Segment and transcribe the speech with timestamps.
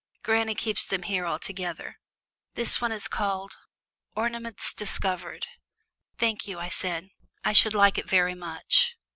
[0.23, 1.99] Granny keeps them here all together.
[2.55, 3.57] This one is called
[4.15, 5.45] Ornaments Discovered."
[6.17, 7.03] "Thank you," I said.
[7.03, 7.11] "Yes,
[7.43, 8.97] I should like it very much."